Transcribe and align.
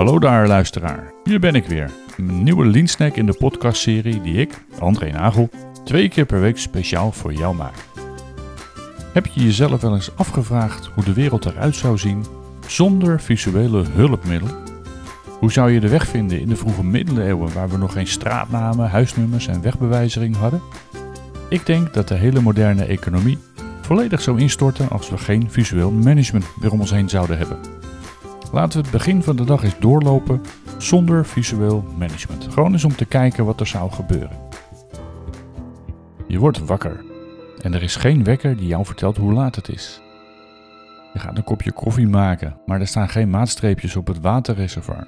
Hallo 0.00 0.18
daar 0.18 0.48
luisteraar, 0.48 1.12
hier 1.24 1.40
ben 1.40 1.54
ik 1.54 1.66
weer. 1.66 1.90
Een 2.16 2.42
nieuwe 2.42 2.66
Lean 2.66 3.12
in 3.14 3.26
de 3.26 3.32
podcastserie 3.38 4.20
die 4.20 4.34
ik, 4.34 4.64
André 4.78 5.10
Nagel, 5.10 5.48
twee 5.84 6.08
keer 6.08 6.26
per 6.26 6.40
week 6.40 6.58
speciaal 6.58 7.12
voor 7.12 7.32
jou 7.32 7.54
maak. 7.54 7.74
Heb 9.12 9.26
je 9.26 9.44
jezelf 9.44 9.80
wel 9.80 9.94
eens 9.94 10.16
afgevraagd 10.16 10.86
hoe 10.86 11.04
de 11.04 11.12
wereld 11.12 11.46
eruit 11.46 11.76
zou 11.76 11.98
zien 11.98 12.24
zonder 12.66 13.20
visuele 13.20 13.84
hulpmiddelen? 13.92 14.56
Hoe 15.38 15.52
zou 15.52 15.70
je 15.70 15.80
de 15.80 15.88
weg 15.88 16.06
vinden 16.06 16.40
in 16.40 16.48
de 16.48 16.56
vroege 16.56 16.84
middeleeuwen 16.84 17.52
waar 17.52 17.68
we 17.68 17.76
nog 17.76 17.92
geen 17.92 18.06
straatnamen, 18.06 18.90
huisnummers 18.90 19.46
en 19.46 19.62
wegbewijzering 19.62 20.36
hadden? 20.36 20.62
Ik 21.48 21.66
denk 21.66 21.94
dat 21.94 22.08
de 22.08 22.14
hele 22.14 22.40
moderne 22.40 22.84
economie 22.84 23.38
volledig 23.80 24.20
zou 24.20 24.40
instorten 24.40 24.88
als 24.90 25.10
we 25.10 25.18
geen 25.18 25.50
visueel 25.50 25.90
management 25.90 26.44
meer 26.60 26.72
om 26.72 26.80
ons 26.80 26.90
heen 26.90 27.08
zouden 27.08 27.38
hebben. 27.38 27.79
Laten 28.52 28.78
we 28.78 28.82
het 28.82 28.96
begin 28.96 29.22
van 29.22 29.36
de 29.36 29.44
dag 29.44 29.62
eens 29.62 29.78
doorlopen 29.78 30.40
zonder 30.78 31.26
visueel 31.26 31.84
management. 31.98 32.46
Gewoon 32.52 32.72
eens 32.72 32.84
om 32.84 32.96
te 32.96 33.04
kijken 33.04 33.44
wat 33.44 33.60
er 33.60 33.66
zou 33.66 33.90
gebeuren. 33.90 34.38
Je 36.26 36.38
wordt 36.38 36.64
wakker 36.64 37.04
en 37.62 37.74
er 37.74 37.82
is 37.82 37.96
geen 37.96 38.24
wekker 38.24 38.56
die 38.56 38.66
jou 38.66 38.84
vertelt 38.84 39.16
hoe 39.16 39.32
laat 39.32 39.56
het 39.56 39.68
is. 39.68 40.00
Je 41.12 41.18
gaat 41.18 41.36
een 41.36 41.44
kopje 41.44 41.72
koffie 41.72 42.08
maken, 42.08 42.56
maar 42.66 42.80
er 42.80 42.86
staan 42.86 43.08
geen 43.08 43.30
maatstreepjes 43.30 43.96
op 43.96 44.06
het 44.06 44.20
waterreservoir. 44.20 45.06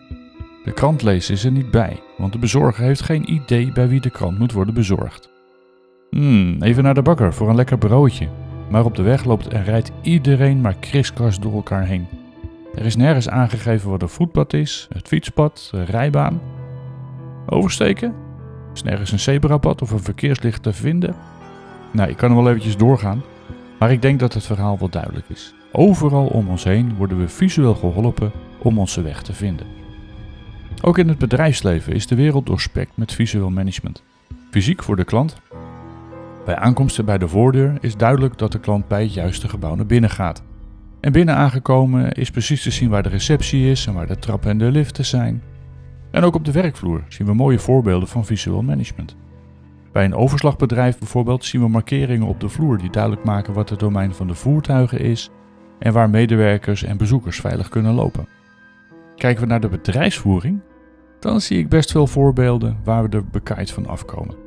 De 0.64 0.72
krant 0.72 1.02
lezen 1.02 1.34
is 1.34 1.44
er 1.44 1.50
niet 1.50 1.70
bij, 1.70 2.00
want 2.18 2.32
de 2.32 2.38
bezorger 2.38 2.84
heeft 2.84 3.02
geen 3.02 3.32
idee 3.32 3.72
bij 3.72 3.88
wie 3.88 4.00
de 4.00 4.10
krant 4.10 4.38
moet 4.38 4.52
worden 4.52 4.74
bezorgd. 4.74 5.30
Hmm, 6.10 6.62
even 6.62 6.82
naar 6.82 6.94
de 6.94 7.02
bakker 7.02 7.34
voor 7.34 7.48
een 7.48 7.54
lekker 7.54 7.78
broodje. 7.78 8.28
Maar 8.70 8.84
op 8.84 8.94
de 8.94 9.02
weg 9.02 9.24
loopt 9.24 9.48
en 9.48 9.64
rijdt 9.64 9.90
iedereen 10.02 10.60
maar 10.60 10.76
kriskras 10.80 11.40
door 11.40 11.54
elkaar 11.54 11.86
heen. 11.86 12.06
Er 12.74 12.84
is 12.84 12.96
nergens 12.96 13.28
aangegeven 13.28 13.90
wat 13.90 14.02
een 14.02 14.08
voetpad 14.08 14.52
is, 14.52 14.88
het 14.92 15.08
fietspad, 15.08 15.68
de 15.70 15.82
rijbaan. 15.82 16.40
Oversteken? 17.46 18.14
Is 18.74 18.82
nergens 18.82 19.12
een 19.12 19.18
zebrapad 19.18 19.82
of 19.82 19.90
een 19.90 20.02
verkeerslicht 20.02 20.62
te 20.62 20.72
vinden? 20.72 21.14
Nou, 21.90 22.10
ik 22.10 22.16
kan 22.16 22.30
er 22.30 22.36
wel 22.36 22.48
eventjes 22.48 22.76
doorgaan, 22.76 23.22
maar 23.78 23.92
ik 23.92 24.02
denk 24.02 24.20
dat 24.20 24.34
het 24.34 24.46
verhaal 24.46 24.78
wel 24.78 24.88
duidelijk 24.88 25.28
is. 25.28 25.54
Overal 25.72 26.26
om 26.26 26.48
ons 26.48 26.64
heen 26.64 26.94
worden 26.96 27.18
we 27.18 27.28
visueel 27.28 27.74
geholpen 27.74 28.32
om 28.58 28.78
onze 28.78 29.02
weg 29.02 29.22
te 29.22 29.32
vinden. 29.32 29.66
Ook 30.82 30.98
in 30.98 31.08
het 31.08 31.18
bedrijfsleven 31.18 31.92
is 31.92 32.06
de 32.06 32.14
wereld 32.14 32.46
doorspekt 32.46 32.96
met 32.96 33.12
visueel 33.12 33.50
management. 33.50 34.02
Fysiek 34.50 34.82
voor 34.82 34.96
de 34.96 35.04
klant. 35.04 35.40
Bij 36.44 36.56
aankomsten 36.56 37.04
bij 37.04 37.18
de 37.18 37.28
voordeur 37.28 37.78
is 37.80 37.96
duidelijk 37.96 38.38
dat 38.38 38.52
de 38.52 38.60
klant 38.60 38.88
bij 38.88 39.02
het 39.02 39.14
juiste 39.14 39.48
gebouw 39.48 39.74
naar 39.74 39.86
binnen 39.86 40.10
gaat. 40.10 40.42
En 41.02 41.12
binnen 41.12 41.34
aangekomen 41.34 42.12
is 42.12 42.30
precies 42.30 42.62
te 42.62 42.70
zien 42.70 42.88
waar 42.88 43.02
de 43.02 43.08
receptie 43.08 43.70
is 43.70 43.86
en 43.86 43.94
waar 43.94 44.06
de 44.06 44.18
trappen 44.18 44.50
en 44.50 44.58
de 44.58 44.70
liften 44.70 45.04
zijn. 45.04 45.42
En 46.10 46.22
ook 46.22 46.34
op 46.34 46.44
de 46.44 46.52
werkvloer 46.52 47.04
zien 47.08 47.26
we 47.26 47.34
mooie 47.34 47.58
voorbeelden 47.58 48.08
van 48.08 48.24
visueel 48.24 48.62
management. 48.62 49.16
Bij 49.92 50.04
een 50.04 50.14
overslagbedrijf 50.14 50.98
bijvoorbeeld 50.98 51.44
zien 51.44 51.60
we 51.60 51.68
markeringen 51.68 52.26
op 52.26 52.40
de 52.40 52.48
vloer 52.48 52.78
die 52.78 52.90
duidelijk 52.90 53.24
maken 53.24 53.54
wat 53.54 53.68
het 53.68 53.78
domein 53.78 54.14
van 54.14 54.26
de 54.26 54.34
voertuigen 54.34 55.00
is 55.00 55.30
en 55.78 55.92
waar 55.92 56.10
medewerkers 56.10 56.82
en 56.82 56.96
bezoekers 56.96 57.40
veilig 57.40 57.68
kunnen 57.68 57.94
lopen. 57.94 58.28
Kijken 59.16 59.42
we 59.42 59.48
naar 59.48 59.60
de 59.60 59.68
bedrijfsvoering, 59.68 60.60
dan 61.20 61.40
zie 61.40 61.58
ik 61.58 61.68
best 61.68 61.90
veel 61.90 62.06
voorbeelden 62.06 62.76
waar 62.84 63.08
we 63.08 63.16
er 63.16 63.26
bekaaid 63.26 63.70
van 63.70 63.86
afkomen. 63.86 64.41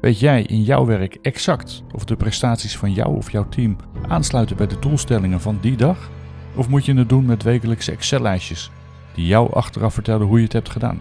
Weet 0.00 0.20
jij 0.20 0.42
in 0.42 0.62
jouw 0.62 0.86
werk 0.86 1.18
exact 1.22 1.82
of 1.94 2.04
de 2.04 2.16
prestaties 2.16 2.76
van 2.76 2.92
jou 2.92 3.16
of 3.16 3.30
jouw 3.30 3.48
team 3.48 3.76
aansluiten 4.08 4.56
bij 4.56 4.66
de 4.66 4.78
doelstellingen 4.78 5.40
van 5.40 5.58
die 5.60 5.76
dag? 5.76 6.10
Of 6.54 6.68
moet 6.68 6.84
je 6.84 6.94
het 6.94 7.08
doen 7.08 7.24
met 7.24 7.42
wekelijkse 7.42 7.92
Excel-lijstjes 7.92 8.70
die 9.14 9.26
jou 9.26 9.52
achteraf 9.52 9.94
vertellen 9.94 10.26
hoe 10.26 10.38
je 10.38 10.44
het 10.44 10.52
hebt 10.52 10.70
gedaan? 10.70 11.00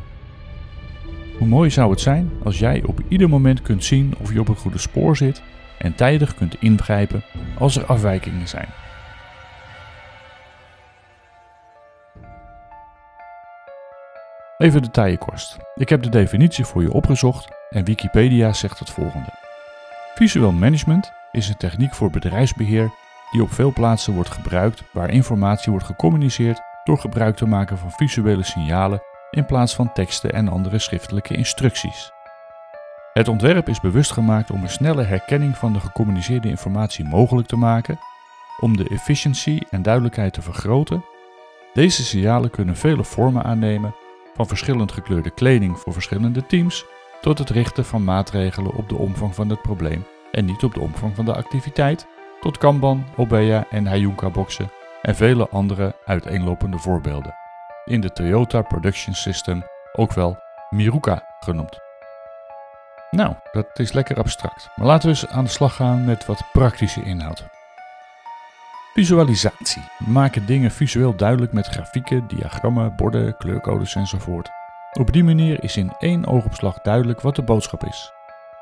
Hoe 1.38 1.48
mooi 1.48 1.70
zou 1.70 1.92
het 1.92 2.02
zijn 2.02 2.32
als 2.44 2.60
jij 2.60 2.84
op 2.86 3.00
ieder 3.08 3.30
moment 3.30 3.62
kunt 3.62 3.84
zien 3.84 4.14
of 4.22 4.34
je 4.34 4.40
op 4.40 4.48
het 4.48 4.58
goede 4.58 4.78
spoor 4.78 5.18
zit 5.18 5.42
en 5.78 5.96
tijdig 5.96 6.36
kunt 6.36 6.62
ingrijpen 6.62 7.24
als 7.58 7.78
er 7.78 7.86
afwijkingen 7.86 8.48
zijn. 8.48 8.68
Even 14.58 14.82
de 14.82 14.92
taaienkost. 14.92 15.58
Ik 15.76 15.90
heb 15.90 16.04
de 16.04 16.10
definitie 16.10 16.66
voor 16.66 16.82
je 16.82 16.94
opgezocht 16.94 17.57
en 17.70 17.84
Wikipedia 17.84 18.54
zegt 18.54 18.80
het 18.80 18.90
volgende. 18.90 19.30
Visueel 20.16 20.52
management 20.52 21.12
is 21.32 21.50
een 21.50 21.58
techniek 21.58 21.94
voor 21.94 22.10
bedrijfsbeheer 22.10 22.92
die 23.32 23.42
op 23.42 23.54
veel 23.54 23.74
plaatsen 23.74 24.14
wordt 24.14 24.30
gebruikt 24.30 24.84
waar 24.94 25.10
informatie 25.10 25.72
wordt 25.72 25.86
gecommuniceerd 25.86 26.62
door 26.84 26.98
gebruik 26.98 27.36
te 27.36 27.46
maken 27.46 27.78
van 27.78 27.92
visuele 27.92 28.44
signalen 28.44 29.02
in 29.32 29.46
plaats 29.46 29.76
van 29.76 29.94
teksten 29.94 30.34
en 30.34 30.48
andere 30.48 30.80
schriftelijke 30.80 31.36
instructies. 31.36 32.12
Het 33.14 33.28
ontwerp 33.28 33.70
is 33.70 33.80
bewust 33.80 34.12
gemaakt 34.12 34.52
om 34.52 34.64
een 34.64 34.70
snelle 34.70 35.04
herkenning 35.04 35.58
van 35.58 35.74
de 35.74 35.80
gecommuniceerde 35.80 36.50
informatie 36.50 37.06
mogelijk 37.06 37.48
te 37.48 37.56
maken, 37.56 38.00
om 38.60 38.78
de 38.78 38.90
efficiëntie 38.90 39.68
en 39.70 39.82
duidelijkheid 39.82 40.34
te 40.34 40.42
vergroten. 40.42 41.06
Deze 41.74 42.04
signalen 42.04 42.50
kunnen 42.50 42.76
vele 42.76 43.04
vormen 43.04 43.44
aannemen, 43.44 43.96
van 44.36 44.48
verschillend 44.48 44.92
gekleurde 44.92 45.30
kleding 45.30 45.80
voor 45.80 45.94
verschillende 45.94 46.46
teams 46.46 46.86
tot 47.22 47.38
het 47.38 47.50
richten 47.50 47.86
van 47.86 48.04
maatregelen 48.04 48.74
op 48.74 48.90
de 48.90 48.98
omvang 48.98 49.36
van 49.36 49.50
het 49.50 49.62
probleem 49.62 50.06
en 50.32 50.46
niet 50.46 50.64
op 50.64 50.74
de 50.74 50.80
omvang 50.80 51.16
van 51.16 51.26
de 51.26 51.36
activiteit, 51.36 52.08
tot 52.40 52.58
Kanban, 52.58 53.06
Obeya 53.16 53.66
en 53.70 53.86
Hayunka-boxen 53.86 54.72
en 55.02 55.16
vele 55.16 55.50
andere 55.50 55.96
uiteenlopende 56.06 56.78
voorbeelden. 56.78 57.36
In 57.86 58.02
de 58.02 58.12
Toyota 58.12 58.62
Production 58.62 59.14
System 59.14 59.64
ook 59.94 60.14
wel 60.14 60.38
Miruka 60.70 61.38
genoemd. 61.40 61.80
Nou, 63.12 63.34
dat 63.52 63.80
is 63.80 63.92
lekker 63.92 64.18
abstract, 64.18 64.70
maar 64.76 64.88
laten 64.88 65.10
we 65.10 65.16
eens 65.16 65.28
aan 65.28 65.44
de 65.44 65.50
slag 65.50 65.76
gaan 65.76 66.06
met 66.06 66.26
wat 66.26 66.44
praktische 66.52 67.04
inhoud. 67.04 67.46
Visualisatie. 68.94 69.84
Maken 69.98 70.46
dingen 70.46 70.72
visueel 70.72 71.16
duidelijk 71.16 71.54
met 71.54 71.68
grafieken, 71.68 72.28
diagrammen, 72.28 72.96
borden, 72.96 73.38
kleurcodes 73.38 73.96
enzovoort. 73.96 74.57
Op 74.98 75.14
die 75.14 75.24
manier 75.24 75.64
is 75.64 75.78
in 75.78 75.94
één 76.00 76.26
oogopslag 76.26 76.82
duidelijk 76.82 77.22
wat 77.22 77.36
de 77.36 77.42
boodschap 77.42 77.86
is. 77.86 78.12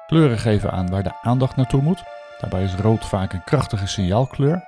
Kleuren 0.07 0.37
geven 0.37 0.71
aan 0.71 0.89
waar 0.89 1.03
de 1.03 1.21
aandacht 1.21 1.55
naartoe 1.55 1.81
moet. 1.81 2.03
Daarbij 2.39 2.63
is 2.63 2.75
rood 2.75 3.05
vaak 3.05 3.33
een 3.33 3.43
krachtige 3.43 3.87
signaalkleur. 3.87 4.63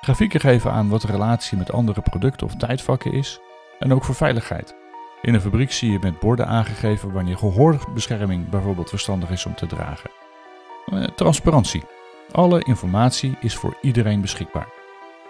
Grafieken 0.00 0.40
geven 0.40 0.72
aan 0.72 0.88
wat 0.88 1.00
de 1.00 1.06
relatie 1.06 1.58
met 1.58 1.72
andere 1.72 2.00
producten 2.00 2.46
of 2.46 2.54
tijdvakken 2.54 3.12
is. 3.12 3.40
En 3.78 3.92
ook 3.92 4.04
voor 4.04 4.14
veiligheid. 4.14 4.74
In 5.22 5.34
een 5.34 5.40
fabriek 5.40 5.72
zie 5.72 5.92
je 5.92 5.98
met 5.98 6.18
borden 6.18 6.46
aangegeven 6.46 7.12
wanneer 7.12 7.36
gehoorbescherming 7.36 8.48
bijvoorbeeld 8.48 8.88
verstandig 8.88 9.30
is 9.30 9.46
om 9.46 9.54
te 9.54 9.66
dragen. 9.66 10.10
Eh, 10.86 11.04
transparantie. 11.04 11.84
Alle 12.32 12.64
informatie 12.64 13.36
is 13.40 13.54
voor 13.54 13.78
iedereen 13.82 14.20
beschikbaar. 14.20 14.68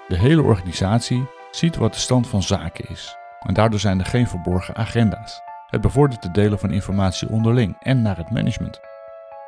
De 0.09 0.19
hele 0.19 0.43
organisatie 0.43 1.27
ziet 1.51 1.77
wat 1.77 1.93
de 1.93 1.99
stand 1.99 2.29
van 2.29 2.43
zaken 2.43 2.89
is. 2.89 3.17
En 3.41 3.55
daardoor 3.55 3.81
zijn 3.81 3.99
er 3.99 4.07
geen 4.07 4.29
verborgen 4.29 4.77
agenda's. 4.77 5.46
Het 5.67 5.81
bevordert 5.81 6.25
het 6.25 6.35
delen 6.35 6.59
van 6.59 6.71
informatie 6.71 7.29
onderling 7.29 7.77
en 7.81 8.03
naar 8.03 8.17
het 8.17 8.31
management. 8.31 8.81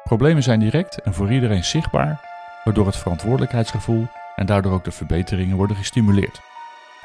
Problemen 0.05 0.43
zijn 0.43 0.61
direct 0.61 1.01
en 1.03 1.15
voor 1.15 1.33
iedereen 1.33 1.65
zichtbaar, 1.65 2.21
waardoor 2.65 2.87
het 2.87 2.97
verantwoordelijkheidsgevoel 2.97 4.07
en 4.37 4.47
daardoor 4.47 4.73
ook 4.73 4.85
de 4.85 4.91
verbeteringen 4.91 5.57
worden 5.57 5.77
gestimuleerd. 5.77 6.41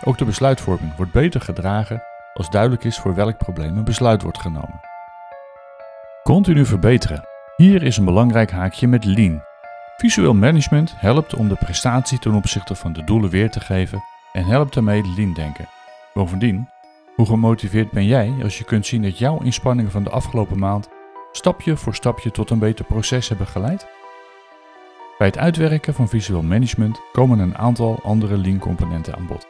Ook 0.03 0.17
de 0.17 0.25
besluitvorming 0.25 0.95
wordt 0.95 1.11
beter 1.11 1.41
gedragen 1.41 2.03
als 2.33 2.49
duidelijk 2.49 2.83
is 2.83 2.97
voor 2.97 3.15
welk 3.15 3.37
probleem 3.37 3.77
een 3.77 3.83
besluit 3.83 4.21
wordt 4.21 4.39
genomen. 4.39 4.81
Continu 6.23 6.65
verbeteren. 6.65 7.27
Hier 7.55 7.83
is 7.83 7.97
een 7.97 8.05
belangrijk 8.05 8.51
haakje 8.51 8.87
met 8.87 9.05
Lean. 9.05 9.43
Visueel 9.97 10.33
management 10.33 10.93
helpt 10.97 11.35
om 11.35 11.47
de 11.47 11.55
prestatie 11.55 12.19
ten 12.19 12.33
opzichte 12.33 12.75
van 12.75 12.93
de 12.93 13.03
doelen 13.03 13.29
weer 13.29 13.49
te 13.49 13.59
geven 13.59 14.03
en 14.31 14.45
helpt 14.45 14.73
daarmee 14.73 15.13
Lean 15.15 15.33
denken. 15.33 15.67
Bovendien 16.13 16.69
hoe 17.15 17.25
gemotiveerd 17.25 17.91
ben 17.91 18.05
jij 18.05 18.33
als 18.43 18.57
je 18.57 18.63
kunt 18.63 18.85
zien 18.85 19.01
dat 19.01 19.17
jouw 19.17 19.39
inspanningen 19.39 19.91
van 19.91 20.03
de 20.03 20.09
afgelopen 20.09 20.59
maand 20.59 20.89
stapje 21.31 21.77
voor 21.77 21.95
stapje 21.95 22.31
tot 22.31 22.49
een 22.49 22.59
beter 22.59 22.85
proces 22.85 23.29
hebben 23.29 23.47
geleid? 23.47 23.87
Bij 25.17 25.27
het 25.27 25.37
uitwerken 25.37 25.93
van 25.93 26.09
visueel 26.09 26.41
management 26.41 27.01
komen 27.11 27.39
een 27.39 27.57
aantal 27.57 27.99
andere 28.03 28.37
lean-componenten 28.37 29.15
aan 29.15 29.27
bod. 29.27 29.47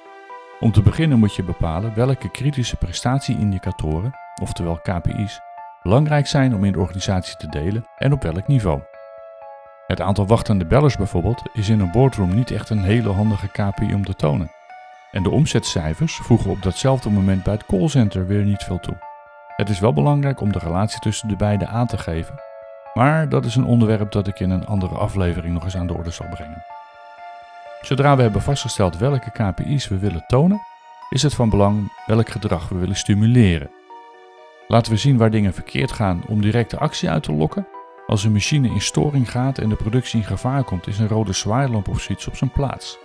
Om 0.59 0.71
te 0.71 0.81
beginnen 0.81 1.19
moet 1.19 1.35
je 1.35 1.43
bepalen 1.43 1.95
welke 1.95 2.29
kritische 2.29 2.75
prestatieindicatoren, 2.75 4.15
oftewel 4.41 4.79
KPI's, 4.81 5.39
belangrijk 5.83 6.27
zijn 6.27 6.55
om 6.55 6.63
in 6.63 6.71
de 6.71 6.79
organisatie 6.79 7.37
te 7.37 7.47
delen 7.47 7.85
en 7.97 8.13
op 8.13 8.23
welk 8.23 8.47
niveau. 8.47 8.81
Het 9.87 10.01
aantal 10.01 10.27
wachtende 10.27 10.65
bellers 10.65 10.97
bijvoorbeeld 10.97 11.41
is 11.53 11.69
in 11.69 11.79
een 11.79 11.91
boardroom 11.91 12.35
niet 12.35 12.51
echt 12.51 12.69
een 12.69 12.83
hele 12.83 13.09
handige 13.09 13.47
KPI 13.47 13.93
om 13.93 14.05
te 14.05 14.15
tonen. 14.15 14.51
En 15.13 15.23
de 15.23 15.29
omzetcijfers 15.29 16.15
voegen 16.15 16.49
op 16.49 16.61
datzelfde 16.61 17.09
moment 17.09 17.43
bij 17.43 17.53
het 17.53 17.65
callcenter 17.65 18.27
weer 18.27 18.43
niet 18.43 18.63
veel 18.63 18.79
toe. 18.79 18.97
Het 19.55 19.69
is 19.69 19.79
wel 19.79 19.93
belangrijk 19.93 20.41
om 20.41 20.51
de 20.51 20.59
relatie 20.59 20.99
tussen 20.99 21.27
de 21.27 21.35
beide 21.35 21.67
aan 21.67 21.87
te 21.87 21.97
geven, 21.97 22.35
maar 22.93 23.29
dat 23.29 23.45
is 23.45 23.55
een 23.55 23.65
onderwerp 23.65 24.11
dat 24.11 24.27
ik 24.27 24.39
in 24.39 24.49
een 24.49 24.65
andere 24.65 24.95
aflevering 24.95 25.53
nog 25.53 25.63
eens 25.63 25.77
aan 25.77 25.87
de 25.87 25.93
orde 25.93 26.11
zal 26.11 26.27
brengen. 26.29 26.63
Zodra 27.81 28.15
we 28.15 28.21
hebben 28.21 28.41
vastgesteld 28.41 28.97
welke 28.97 29.31
KPI's 29.31 29.87
we 29.87 29.97
willen 29.97 30.23
tonen, 30.27 30.61
is 31.09 31.23
het 31.23 31.33
van 31.33 31.49
belang 31.49 31.91
welk 32.05 32.29
gedrag 32.29 32.69
we 32.69 32.77
willen 32.77 32.95
stimuleren. 32.95 33.71
Laten 34.67 34.91
we 34.91 34.97
zien 34.97 35.17
waar 35.17 35.31
dingen 35.31 35.53
verkeerd 35.53 35.91
gaan 35.91 36.23
om 36.27 36.41
directe 36.41 36.77
actie 36.77 37.09
uit 37.09 37.23
te 37.23 37.33
lokken. 37.33 37.67
Als 38.07 38.23
een 38.23 38.31
machine 38.31 38.69
in 38.69 38.81
storing 38.81 39.31
gaat 39.31 39.57
en 39.57 39.69
de 39.69 39.75
productie 39.75 40.19
in 40.19 40.25
gevaar 40.25 40.63
komt, 40.63 40.87
is 40.87 40.99
een 40.99 41.07
rode 41.07 41.33
zwaailamp 41.33 41.87
of 41.87 42.01
zoiets 42.01 42.27
op 42.27 42.35
zijn 42.35 42.51
plaats. 42.51 42.99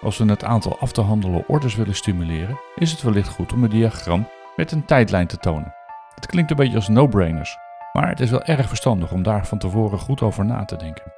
Als 0.00 0.18
we 0.18 0.24
het 0.24 0.44
aantal 0.44 0.78
af 0.78 0.92
te 0.92 1.00
handelen 1.00 1.44
orders 1.48 1.74
willen 1.74 1.94
stimuleren, 1.94 2.60
is 2.74 2.90
het 2.90 3.02
wellicht 3.02 3.28
goed 3.28 3.52
om 3.52 3.64
een 3.64 3.70
diagram 3.70 4.28
met 4.56 4.72
een 4.72 4.84
tijdlijn 4.84 5.26
te 5.26 5.36
tonen. 5.36 5.74
Het 6.14 6.26
klinkt 6.26 6.50
een 6.50 6.56
beetje 6.56 6.76
als 6.76 6.88
no-brainers, 6.88 7.56
maar 7.92 8.08
het 8.08 8.20
is 8.20 8.30
wel 8.30 8.42
erg 8.42 8.68
verstandig 8.68 9.12
om 9.12 9.22
daar 9.22 9.46
van 9.46 9.58
tevoren 9.58 9.98
goed 9.98 10.22
over 10.22 10.44
na 10.44 10.64
te 10.64 10.76
denken. 10.76 11.12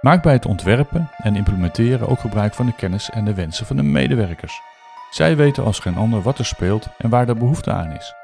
Maak 0.00 0.22
bij 0.22 0.32
het 0.32 0.46
ontwerpen 0.46 1.10
en 1.16 1.36
implementeren 1.36 2.08
ook 2.08 2.20
gebruik 2.20 2.54
van 2.54 2.66
de 2.66 2.74
kennis 2.74 3.10
en 3.10 3.24
de 3.24 3.34
wensen 3.34 3.66
van 3.66 3.76
de 3.76 3.82
medewerkers. 3.82 4.60
Zij 5.10 5.36
weten 5.36 5.64
als 5.64 5.78
geen 5.78 5.96
ander 5.96 6.22
wat 6.22 6.38
er 6.38 6.46
speelt 6.46 6.88
en 6.98 7.10
waar 7.10 7.26
de 7.26 7.34
behoefte 7.34 7.72
aan 7.72 7.92
is. 7.92 8.14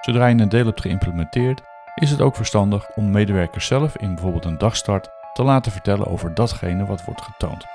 Zodra 0.00 0.26
je 0.26 0.38
een 0.38 0.48
deel 0.48 0.66
hebt 0.66 0.80
geïmplementeerd, 0.80 1.62
is 1.94 2.10
het 2.10 2.20
ook 2.20 2.36
verstandig 2.36 2.90
om 2.94 3.10
medewerkers 3.10 3.66
zelf 3.66 3.96
in 3.96 4.14
bijvoorbeeld 4.14 4.44
een 4.44 4.58
dagstart 4.58 5.08
te 5.32 5.42
laten 5.42 5.72
vertellen 5.72 6.06
over 6.06 6.34
datgene 6.34 6.86
wat 6.86 7.04
wordt 7.04 7.22
getoond. 7.22 7.66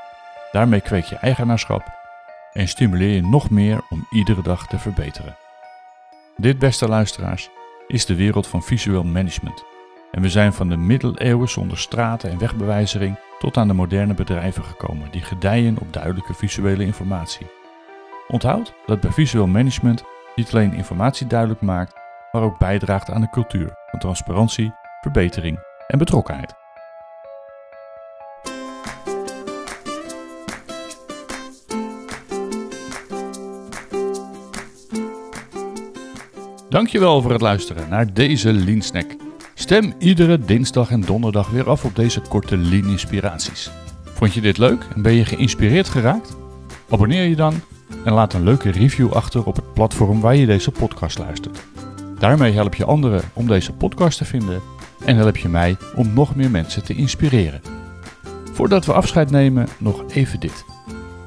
Daarmee 0.56 0.82
kweek 0.82 1.04
je 1.04 1.16
eigenaarschap 1.16 1.84
en 2.54 2.68
stimuleer 2.68 3.16
je 3.16 3.22
nog 3.22 3.50
meer 3.50 3.82
om 3.90 4.08
iedere 4.10 4.42
dag 4.42 4.68
te 4.68 4.80
verbeteren. 4.80 5.38
Dit, 6.38 6.60
beste 6.60 6.88
luisteraars, 6.88 7.50
is 7.88 8.06
de 8.06 8.16
wereld 8.16 8.48
van 8.48 8.64
visueel 8.64 9.04
management. 9.04 9.64
En 10.12 10.22
we 10.22 10.30
zijn 10.30 10.54
van 10.54 10.70
de 10.70 10.78
middeleeuwen 10.78 11.50
zonder 11.50 11.78
straten 11.78 12.30
en 12.30 12.38
wegbewijzering 12.38 13.20
tot 13.40 13.58
aan 13.58 13.68
de 13.68 13.74
moderne 13.74 14.14
bedrijven 14.14 14.64
gekomen 14.64 15.12
die 15.12 15.22
gedijen 15.22 15.78
op 15.80 15.94
duidelijke 15.94 16.34
visuele 16.34 16.86
informatie. 16.86 17.48
Onthoud 18.28 18.74
dat 18.86 19.00
bij 19.00 19.12
visueel 19.12 19.48
management 19.48 20.04
niet 20.36 20.54
alleen 20.54 20.74
informatie 20.74 21.28
duidelijk 21.28 21.62
maakt, 21.62 21.94
maar 22.32 22.42
ook 22.42 22.58
bijdraagt 22.58 23.10
aan 23.10 23.22
de 23.22 23.30
cultuur 23.30 23.74
van 23.90 24.00
transparantie, 24.00 24.74
verbetering 25.02 25.60
en 25.88 25.98
betrokkenheid. 25.98 26.65
Dankjewel 36.76 37.22
voor 37.22 37.32
het 37.32 37.42
luisteren 37.42 37.90
naar 37.90 38.14
deze 38.14 38.54
Lean 38.54 38.82
Snack. 38.82 39.16
Stem 39.54 39.94
iedere 40.00 40.40
dinsdag 40.40 40.90
en 40.90 41.02
donderdag 41.02 41.50
weer 41.50 41.70
af 41.70 41.86
op 41.86 41.96
deze 41.96 42.22
korte 42.22 42.58
Lean 42.58 42.88
inspiraties. 42.88 43.72
Vond 44.04 44.34
je 44.34 44.42
dit 44.42 44.58
leuk 44.58 44.88
en 44.96 45.02
ben 45.02 45.14
je 45.14 45.26
geïnspireerd 45.26 45.90
geraakt? 45.90 46.36
Abonneer 46.90 47.24
je 47.24 47.36
dan 47.36 47.54
en 48.06 48.14
laat 48.14 48.34
een 48.34 48.44
leuke 48.44 48.72
review 48.72 49.14
achter 49.14 49.46
op 49.46 49.56
het 49.56 49.74
platform 49.74 50.22
waar 50.22 50.36
je 50.36 50.46
deze 50.46 50.72
podcast 50.72 51.18
luistert. 51.18 51.66
Daarmee 52.20 52.54
help 52.54 52.76
je 52.76 52.86
anderen 52.86 53.22
om 53.34 53.48
deze 53.48 53.74
podcast 53.74 54.18
te 54.18 54.26
vinden 54.26 54.62
en 55.06 55.16
help 55.16 55.38
je 55.38 55.50
mij 55.50 55.78
om 55.96 56.14
nog 56.14 56.36
meer 56.36 56.52
mensen 56.52 56.84
te 56.84 56.96
inspireren. 56.96 57.62
Voordat 58.54 58.86
we 58.86 58.94
afscheid 58.94 59.32
nemen, 59.32 59.68
nog 59.78 60.04
even 60.10 60.40
dit. 60.40 60.66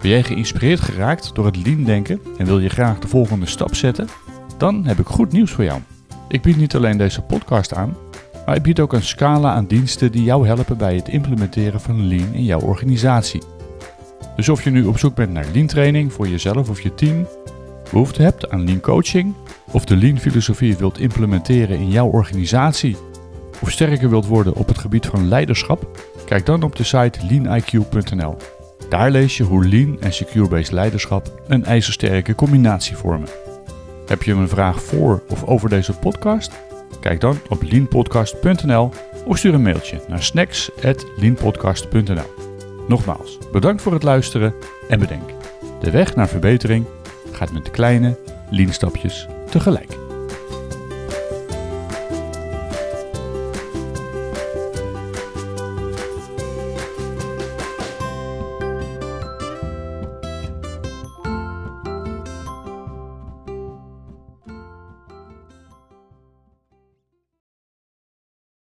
Ben 0.01 0.11
jij 0.11 0.23
geïnspireerd 0.23 0.81
geraakt 0.81 1.35
door 1.35 1.47
het 1.47 1.67
lean 1.67 1.85
denken 1.85 2.21
en 2.39 2.47
wil 2.47 2.59
je 2.59 2.69
graag 2.69 2.99
de 2.99 3.09
volgende 3.09 3.47
stap 3.47 3.75
zetten? 3.75 4.09
Dan 4.59 4.87
heb 4.87 4.99
ik 4.99 5.07
goed 5.07 5.33
nieuws 5.33 5.51
voor 5.51 5.65
jou. 5.65 5.81
Ik 6.29 6.43
bied 6.43 6.57
niet 6.57 6.77
alleen 6.77 6.99
deze 6.99 7.23
podcast 7.23 7.75
aan, 7.75 7.97
maar 8.47 8.57
ik 8.57 8.63
bied 8.63 8.81
ook 8.81 8.93
een 8.93 9.03
scala 9.03 9.53
aan 9.53 9.67
diensten 9.67 10.13
die 10.13 10.23
jou 10.23 10.47
helpen 10.47 10.77
bij 10.77 10.95
het 10.95 11.09
implementeren 11.09 11.81
van 11.81 12.07
lean 12.07 12.33
in 12.33 12.45
jouw 12.45 12.61
organisatie. 12.61 13.43
Dus 14.37 14.49
of 14.49 14.65
je 14.65 14.71
nu 14.71 14.85
op 14.85 14.99
zoek 14.99 15.15
bent 15.15 15.33
naar 15.33 15.47
lean 15.53 15.67
training 15.67 16.13
voor 16.13 16.29
jezelf 16.29 16.69
of 16.69 16.81
je 16.81 16.95
team, 16.95 17.27
behoefte 17.93 18.23
hebt 18.23 18.51
aan 18.51 18.65
lean 18.65 18.81
coaching, 18.81 19.35
of 19.73 19.85
de 19.85 19.97
lean 19.97 20.19
filosofie 20.19 20.77
wilt 20.77 20.99
implementeren 20.99 21.79
in 21.79 21.91
jouw 21.91 22.09
organisatie, 22.09 22.97
of 23.61 23.71
sterker 23.71 24.11
wilt 24.11 24.27
worden 24.27 24.55
op 24.55 24.69
het 24.69 24.79
gebied 24.79 25.07
van 25.07 25.29
leiderschap, 25.29 26.07
kijk 26.27 26.47
dan 26.47 26.63
op 26.63 26.77
de 26.77 26.85
site 26.85 27.19
leaniq.nl. 27.31 28.37
Daar 28.89 29.11
lees 29.11 29.37
je 29.37 29.45
hoe 29.45 29.67
lean 29.67 30.01
en 30.01 30.13
secure-based 30.13 30.73
leiderschap 30.73 31.43
een 31.49 31.65
ijzersterke 31.65 32.35
combinatie 32.35 32.97
vormen. 32.97 33.48
Heb 34.09 34.23
je 34.23 34.33
een 34.33 34.49
vraag 34.49 34.83
voor 34.83 35.23
of 35.29 35.45
over 35.45 35.69
deze 35.69 35.93
podcast? 35.93 36.53
Kijk 37.01 37.21
dan 37.21 37.39
op 37.49 37.63
leanpodcast.nl 37.63 38.91
of 39.25 39.39
stuur 39.39 39.55
een 39.55 39.63
mailtje 39.63 40.01
naar 40.09 40.23
snacks.leanpodcast.nl. 40.23 42.35
Nogmaals, 42.89 43.39
bedankt 43.53 43.83
voor 43.83 43.93
het 43.93 44.03
luisteren 44.03 44.55
en 44.89 44.99
bedenk, 44.99 45.31
de 45.81 45.91
weg 45.91 46.15
naar 46.15 46.29
verbetering 46.29 46.87
gaat 47.33 47.53
met 47.53 47.71
kleine 47.71 48.19
lean 48.51 48.73
stapjes 48.73 49.27
tegelijk. 49.51 50.08